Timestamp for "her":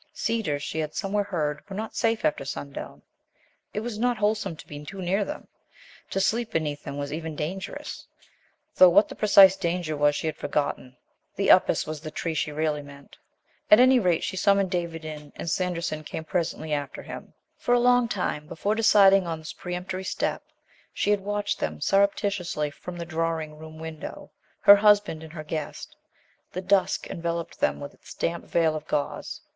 24.61-24.77, 25.33-25.43